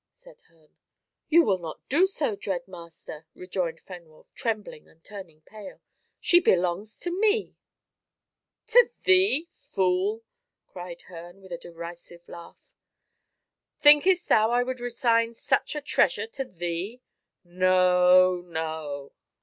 said 0.23 0.41
Herne. 0.49 0.75
"You 1.29 1.43
will 1.43 1.59
not 1.59 1.87
do 1.87 2.07
so, 2.07 2.35
dread 2.35 2.67
master?" 2.67 3.27
rejoined 3.35 3.81
Fenwolf, 3.85 4.33
trembling 4.33 4.87
and 4.87 5.03
turning 5.03 5.41
pale. 5.41 5.79
"She 6.19 6.39
belongs 6.39 6.97
to 6.97 7.11
me." 7.11 7.55
"To 8.69 8.89
thee, 9.03 9.47
fool!" 9.53 10.23
cried 10.65 11.03
Herne, 11.03 11.39
with 11.39 11.51
a 11.51 11.57
derisive 11.59 12.27
laugh. 12.27 12.65
"Thinkest 13.79 14.27
thou 14.27 14.49
I 14.49 14.63
would 14.63 14.79
resign 14.79 15.35
such 15.35 15.75
a 15.75 15.81
treasure 15.81 16.25
to 16.25 16.45
thee? 16.45 17.03
No, 17.43 18.37
no. 18.41 19.11